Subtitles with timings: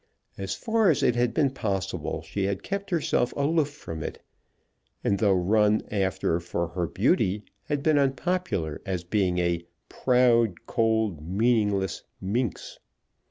[0.35, 4.19] As far as it had been possible she had kept herself aloof from it,
[5.03, 11.21] and though run after for her beauty, had been unpopular as being a "proud, cold,
[11.29, 12.79] meaningless minx."